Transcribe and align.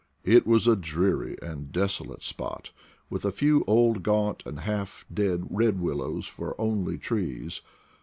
It 0.23 0.47
was 0.47 0.65
a 0.65 0.75
dreary 0.75 1.37
and 1.43 1.71
desolate 1.71 2.23
spot, 2.23 2.71
with 3.11 3.23
a 3.23 3.31
few 3.31 3.63
old 3.67 4.01
gaunt 4.01 4.41
and 4.47 4.61
half 4.61 5.05
dead 5.13 5.45
red 5.51 5.79
willows 5.79 6.25
for 6.25 6.59
only 6.59 6.97
trees. 6.97 7.61